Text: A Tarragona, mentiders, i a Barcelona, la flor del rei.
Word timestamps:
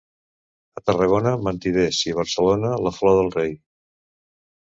A 0.79 0.81
Tarragona, 0.89 1.33
mentiders, 1.47 1.99
i 2.09 2.15
a 2.15 2.17
Barcelona, 2.19 2.71
la 2.87 2.93
flor 2.97 3.19
del 3.21 3.29
rei. 3.39 3.53